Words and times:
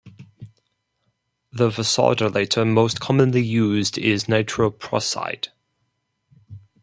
The 1.51 1.69
vasodilator 1.69 2.67
most 2.67 2.99
commonly 2.99 3.43
used 3.43 3.99
is 3.99 4.23
nitroprusside. 4.23 5.49